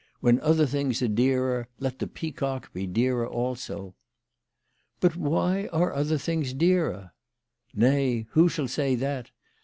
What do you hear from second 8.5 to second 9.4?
say that